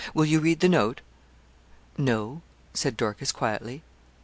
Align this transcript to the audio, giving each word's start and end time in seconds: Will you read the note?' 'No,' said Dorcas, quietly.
Will 0.15 0.25
you 0.25 0.39
read 0.39 0.61
the 0.61 0.67
note?' 0.67 1.01
'No,' 1.95 2.41
said 2.73 2.97
Dorcas, 2.97 3.31
quietly. 3.31 3.83